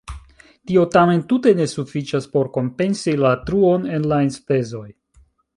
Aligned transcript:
Tio 0.69 0.85
tamen 0.95 1.19
tute 1.33 1.53
ne 1.59 1.67
sufiĉas 1.75 2.27
por 2.37 2.51
kompensi 2.57 3.15
la 3.27 3.37
truon 3.51 3.89
en 3.99 4.11
la 4.15 4.23
enspezoj. 4.31 4.87